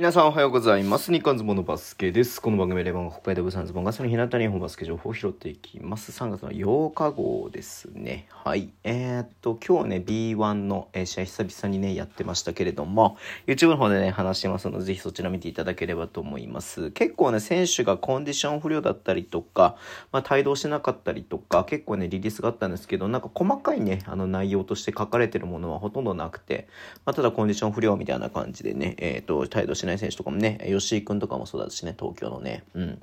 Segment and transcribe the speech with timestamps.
[0.00, 1.12] 皆さんおはようございます。
[1.12, 2.40] 日刊ズボンのバスケです。
[2.40, 6.10] この番組では北海道ブサンズボンがその日向日本バスケ情報を拾っていきます。
[6.10, 8.26] 3月の8日号ですね。
[8.30, 8.70] はい。
[8.82, 16.92] えー、っと、今日ね、B1 の、試合久々にね、やってましたけれども、YouTube の方でね、話してますので、ぜひそちら見ていただければと思います。
[16.92, 19.76] 結構ね、選手がコンディション不良だったりとか、
[20.12, 26.68] まあ、帯同しなかったりとか、結構ね、リリースがあったんですけど、なんか細かいね、あの内容として書かれてるものはほとんどなくて、
[27.04, 33.02] まあ、ただコンディション不良みたいな感じでね、えーっと、帯同しない選手とかもね、吉井君とかもそうだしね、東京のね、うん。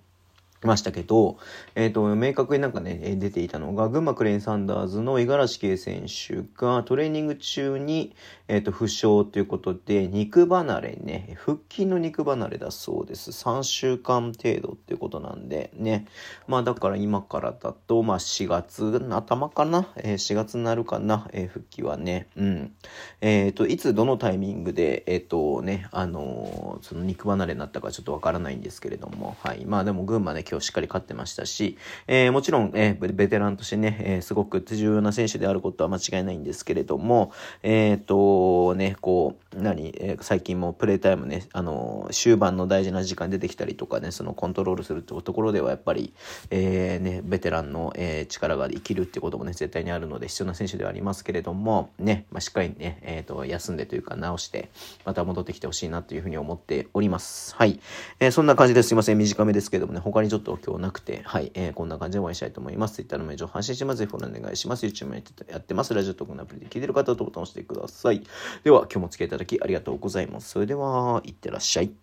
[0.62, 1.38] ましたけど、
[1.76, 8.16] えっ、と、明確になんかね、出ていたのが、群馬クレインサンダーズの五十嵐圭選手がトレーニング中に、
[8.48, 13.32] えっ、と、負傷ということで、肉離れね、腹筋の肉離れだそうです。
[13.32, 16.06] 3週間程度っていうことなんで、ね。
[16.48, 22.28] まあ、だから今からだと、まあ、4月の頭かな、えー ?4 月になるかな、えー復帰はね。
[22.36, 22.74] うん。
[23.22, 29.66] えっ、と、いつどのタイミングで、えっ、とね、あのその肉離れになったかちょっとわからないんですけれども、はい。
[29.66, 31.77] まあでも群馬ね、今日しっかり勝ってましたし、
[32.08, 37.32] えーもちろん、えーベテランとしてね、えーすごく重要な選手であることは間違いないんですけれども、
[37.63, 46.14] えっ、と、ね、こう、何、え最近もプレイタイムね、あの終盤の大事な時間出てきたりとかね、そのコントロールするってところではやっぱり、
[46.49, 54.70] えーね、ベテランの、えー力が生きるってこともね、絶対にあるので必要な選手ではありますけれども、ね、まあ、しっかりね、えっ、と、休んでというか直して、
[55.05, 57.55] また戻ってきてほしいなというふうに思っております。
[57.55, 57.80] はい。
[58.20, 59.18] えそんな感じですいません。
[59.18, 61.52] 短めですけどもね、他にちょっと今日なくて、はい。
[61.55, 62.96] えこんな感じでお会いしたいと思います。
[62.96, 63.99] Twitter の名情報発信します。
[63.99, 64.86] ぜひフォローお願いします。
[64.86, 65.22] YouTube もや
[65.58, 65.94] ってます。
[65.94, 68.22] ラジオトークのアプリで聞いてる方はボタン押してください。
[68.64, 70.50] では、今日もお付き合いいただきありがとうございます。
[70.51, 71.97] それでは、いってらっしゃい。